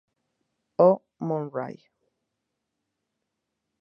Oh 0.79 1.03
Murray!!! 1.19 1.83